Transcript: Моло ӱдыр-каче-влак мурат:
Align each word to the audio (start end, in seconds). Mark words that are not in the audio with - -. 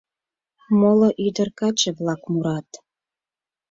Моло 0.79 1.09
ӱдыр-каче-влак 1.25 2.21
мурат: 2.31 2.69